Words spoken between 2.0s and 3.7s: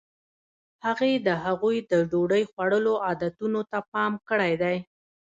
ډوډۍ خوړلو عادتونو